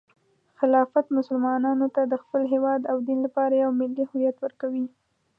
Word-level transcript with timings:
خلافت 0.59 1.05
مسلمانانو 1.17 1.87
ته 1.95 2.01
د 2.05 2.13
خپل 2.23 2.41
هیواد 2.53 2.81
او 2.91 2.97
دین 3.07 3.19
لپاره 3.25 3.53
یو 3.63 3.69
ملي 3.79 4.03
هویت 4.11 4.37
ورکوي. 4.39 4.85